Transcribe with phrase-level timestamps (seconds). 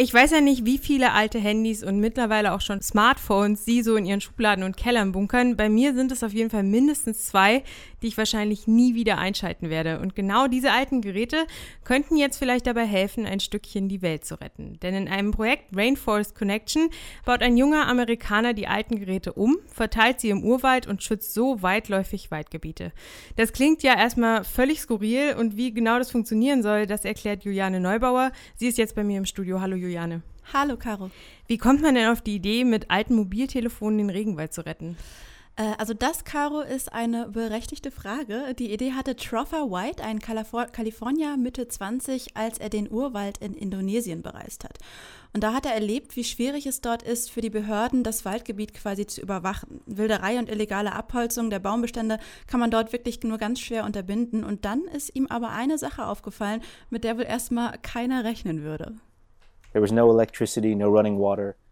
[0.00, 3.96] Ich weiß ja nicht, wie viele alte Handys und mittlerweile auch schon Smartphones Sie so
[3.96, 5.56] in Ihren Schubladen und Kellern bunkern.
[5.56, 7.64] Bei mir sind es auf jeden Fall mindestens zwei,
[8.00, 9.98] die ich wahrscheinlich nie wieder einschalten werde.
[9.98, 11.48] Und genau diese alten Geräte
[11.82, 14.78] könnten jetzt vielleicht dabei helfen, ein Stückchen die Welt zu retten.
[14.84, 16.90] Denn in einem Projekt Rainforest Connection
[17.24, 21.60] baut ein junger Amerikaner die alten Geräte um, verteilt sie im Urwald und schützt so
[21.60, 22.92] weitläufig Waldgebiete.
[23.34, 27.80] Das klingt ja erstmal völlig skurril und wie genau das funktionieren soll, das erklärt Juliane
[27.80, 28.30] Neubauer.
[28.54, 29.60] Sie ist jetzt bei mir im Studio.
[29.60, 29.87] Hallo Juliane.
[29.88, 30.22] Juliane.
[30.52, 31.10] Hallo, Caro.
[31.46, 34.98] Wie kommt man denn auf die Idee, mit alten Mobiltelefonen den Regenwald zu retten?
[35.56, 38.54] Äh, also das, Caro, ist eine berechtigte Frage.
[38.58, 44.20] Die Idee hatte Troffer White, ein Kalifornier Mitte 20, als er den Urwald in Indonesien
[44.20, 44.78] bereist hat.
[45.32, 48.74] Und da hat er erlebt, wie schwierig es dort ist, für die Behörden das Waldgebiet
[48.74, 49.80] quasi zu überwachen.
[49.86, 54.44] Wilderei und illegale Abholzung der Baumbestände kann man dort wirklich nur ganz schwer unterbinden.
[54.44, 58.94] Und dann ist ihm aber eine Sache aufgefallen, mit der wohl erstmal keiner rechnen würde.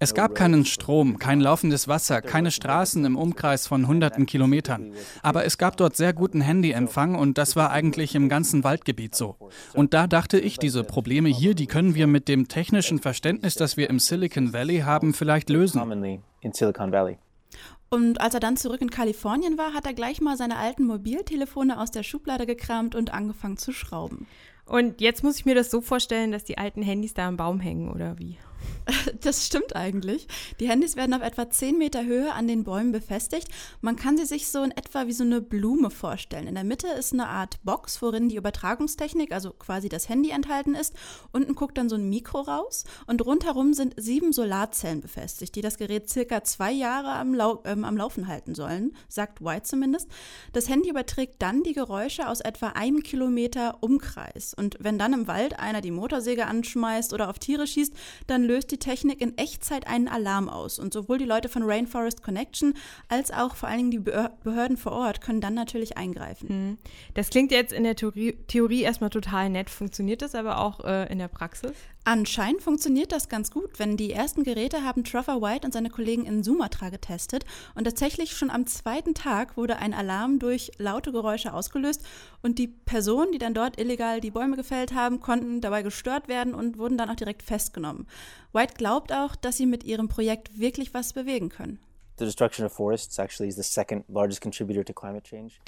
[0.00, 4.92] Es gab keinen Strom, kein laufendes Wasser, keine Straßen im Umkreis von hunderten Kilometern.
[5.22, 9.36] Aber es gab dort sehr guten Handyempfang und das war eigentlich im ganzen Waldgebiet so.
[9.74, 13.76] Und da dachte ich, diese Probleme hier, die können wir mit dem technischen Verständnis, das
[13.76, 15.80] wir im Silicon Valley haben, vielleicht lösen.
[17.90, 21.80] Und als er dann zurück in Kalifornien war, hat er gleich mal seine alten Mobiltelefone
[21.80, 24.26] aus der Schublade gekramt und angefangen zu schrauben.
[24.68, 27.60] Und jetzt muss ich mir das so vorstellen, dass die alten Handys da am Baum
[27.60, 28.38] hängen, oder wie?
[29.20, 30.26] Das stimmt eigentlich.
[30.60, 33.48] Die Handys werden auf etwa 10 Meter Höhe an den Bäumen befestigt.
[33.80, 36.46] Man kann sie sich so in etwa wie so eine Blume vorstellen.
[36.46, 40.74] In der Mitte ist eine Art Box, worin die Übertragungstechnik, also quasi das Handy enthalten
[40.74, 40.94] ist.
[41.32, 45.78] Unten guckt dann so ein Mikro raus und rundherum sind sieben Solarzellen befestigt, die das
[45.78, 50.08] Gerät circa zwei Jahre am, Lau ähm, am Laufen halten sollen, sagt White zumindest.
[50.52, 54.54] Das Handy überträgt dann die Geräusche aus etwa einem Kilometer Umkreis.
[54.58, 57.94] Und wenn dann im Wald einer die Motorsäge anschmeißt oder auf Tiere schießt,
[58.26, 60.78] dann löst die Technik in Echtzeit einen Alarm aus.
[60.78, 62.74] Und sowohl die Leute von Rainforest Connection
[63.08, 63.98] als auch vor allen Dingen die
[64.44, 66.48] Behörden vor Ort können dann natürlich eingreifen.
[66.48, 66.78] Hm.
[67.14, 69.70] Das klingt jetzt in der Theorie, Theorie erstmal total nett.
[69.70, 71.72] Funktioniert das aber auch äh, in der Praxis?
[72.10, 76.24] Anscheinend funktioniert das ganz gut, wenn die ersten Geräte haben Trevor White und seine Kollegen
[76.24, 81.52] in Sumatra getestet und tatsächlich schon am zweiten Tag wurde ein Alarm durch laute Geräusche
[81.52, 82.02] ausgelöst
[82.40, 86.54] und die Personen, die dann dort illegal die Bäume gefällt haben, konnten dabei gestört werden
[86.54, 88.06] und wurden dann auch direkt festgenommen.
[88.54, 91.78] White glaubt auch, dass sie mit ihrem Projekt wirklich was bewegen können.
[92.20, 92.34] Die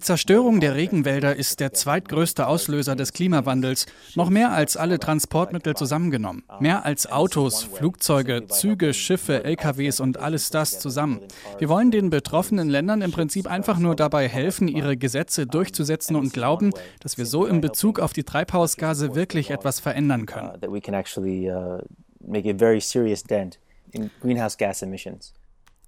[0.00, 3.86] Zerstörung der Regenwälder ist der zweitgrößte Auslöser des Klimawandels,
[4.16, 6.44] noch mehr als alle Transportmittel zusammengenommen.
[6.58, 11.20] Mehr als Autos, Flugzeuge, Züge, Schiffe, LKWs und alles das zusammen.
[11.58, 16.32] Wir wollen den betroffenen Ländern im Prinzip einfach nur dabei helfen, ihre Gesetze durchzusetzen und
[16.32, 20.50] glauben, dass wir so in Bezug auf die Treibhausgase wirklich etwas verändern können.
[21.52, 21.78] Uh,
[22.24, 23.58] make a very serious dent
[23.92, 25.32] in greenhouse gas emissions.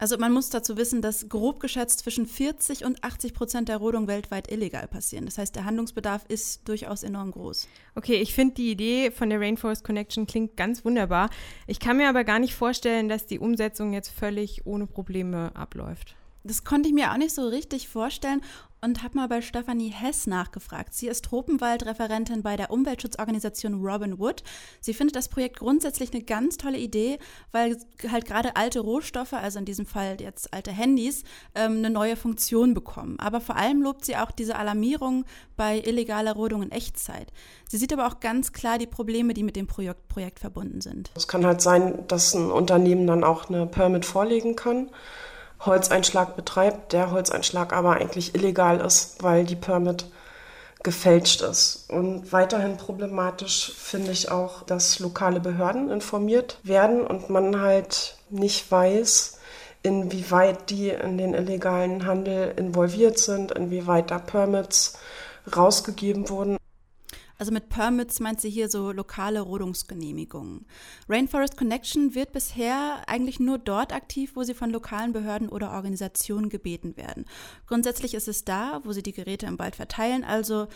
[0.00, 4.06] Also man muss dazu wissen, dass grob geschätzt zwischen 40 und 80 Prozent der Rodung
[4.06, 5.26] weltweit illegal passieren.
[5.26, 7.68] Das heißt, der Handlungsbedarf ist durchaus enorm groß.
[7.94, 11.28] Okay, ich finde die Idee von der Rainforest Connection klingt ganz wunderbar.
[11.66, 16.16] Ich kann mir aber gar nicht vorstellen, dass die Umsetzung jetzt völlig ohne Probleme abläuft.
[16.44, 18.40] Das konnte ich mir auch nicht so richtig vorstellen
[18.82, 20.94] und habe mal bei Stefanie Hess nachgefragt.
[20.94, 24.42] Sie ist Tropenwaldreferentin bei der Umweltschutzorganisation Robin Wood.
[24.80, 27.18] Sie findet das Projekt grundsätzlich eine ganz tolle Idee,
[27.52, 27.76] weil
[28.10, 31.24] halt gerade alte Rohstoffe, also in diesem Fall jetzt alte Handys,
[31.54, 33.18] ähm, eine neue Funktion bekommen.
[33.18, 35.24] Aber vor allem lobt sie auch diese Alarmierung
[35.56, 37.32] bei illegaler Rodung in Echtzeit.
[37.68, 41.10] Sie sieht aber auch ganz klar die Probleme, die mit dem Projekt, Projekt verbunden sind.
[41.14, 44.90] Es kann halt sein, dass ein Unternehmen dann auch eine Permit vorlegen kann
[45.60, 50.06] Holzeinschlag betreibt, der Holzeinschlag aber eigentlich illegal ist, weil die Permit
[50.82, 51.90] gefälscht ist.
[51.90, 58.70] Und weiterhin problematisch finde ich auch, dass lokale Behörden informiert werden und man halt nicht
[58.70, 59.38] weiß,
[59.82, 64.98] inwieweit die in den illegalen Handel involviert sind, inwieweit da Permits
[65.54, 66.59] rausgegeben wurden.
[67.40, 70.66] Also mit Permits meint sie hier so lokale Rodungsgenehmigungen.
[71.08, 76.50] Rainforest Connection wird bisher eigentlich nur dort aktiv, wo sie von lokalen Behörden oder Organisationen
[76.50, 77.24] gebeten werden.
[77.66, 80.68] Grundsätzlich ist es da, wo sie die Geräte im Wald verteilen, also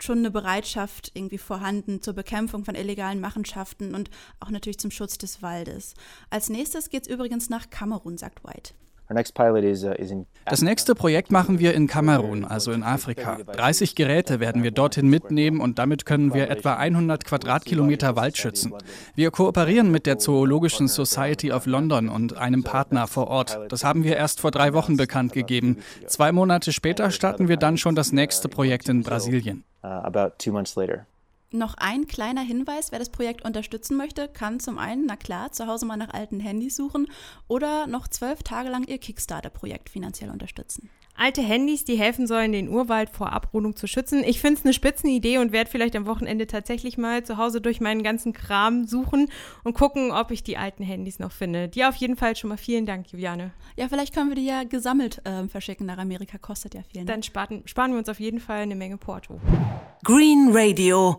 [0.00, 4.10] schon eine Bereitschaft irgendwie vorhanden zur Bekämpfung von illegalen Machenschaften und
[4.40, 5.94] auch natürlich zum Schutz des Waldes.
[6.30, 8.74] Als nächstes geht es übrigens nach Kamerun, sagt White.
[9.10, 13.38] Uh, das nächste Projekt machen wir in Kamerun, also in Afrika.
[13.38, 18.74] 30 Geräte werden wir dorthin mitnehmen und damit können wir etwa 100 Quadratkilometer Wald schützen.
[19.14, 23.58] Wir kooperieren mit der Zoologischen Society of London und einem Partner vor Ort.
[23.70, 25.78] Das haben wir erst vor drei Wochen bekannt gegeben.
[26.06, 29.64] Zwei Monate später starten wir dann schon das nächste Projekt in Brasilien.
[29.82, 31.07] Uh,
[31.50, 35.66] noch ein kleiner Hinweis, wer das Projekt unterstützen möchte, kann zum einen, na klar, zu
[35.66, 37.06] Hause mal nach alten Handys suchen
[37.46, 40.90] oder noch zwölf Tage lang ihr Kickstarter-Projekt finanziell unterstützen.
[41.20, 44.22] Alte Handys, die helfen sollen, den Urwald vor Abrodung zu schützen.
[44.22, 47.80] Ich finde es eine Spitzenidee und werde vielleicht am Wochenende tatsächlich mal zu Hause durch
[47.80, 49.28] meinen ganzen Kram suchen
[49.64, 51.68] und gucken, ob ich die alten Handys noch finde.
[51.68, 53.50] Dir auf jeden Fall schon mal vielen Dank, Juliane.
[53.76, 56.38] Ja, vielleicht können wir die ja gesammelt äh, verschicken nach Amerika.
[56.38, 57.00] Kostet ja viel.
[57.00, 57.06] Ne?
[57.06, 59.40] Dann sparen, sparen wir uns auf jeden Fall eine Menge Porto.
[60.04, 61.18] Green Radio